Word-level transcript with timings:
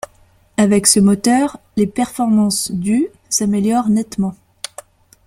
Avec 0.57 0.87
ce 0.87 0.99
moteur, 0.99 1.59
les 1.77 1.85
performances 1.85 2.71
du 2.71 3.05
s'améliorent 3.29 3.89
nettement. 3.89 4.33